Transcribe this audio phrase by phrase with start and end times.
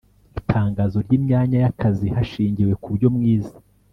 [0.39, 3.55] itangazo ry imyanya y akazi hashingiwe kubyo mwize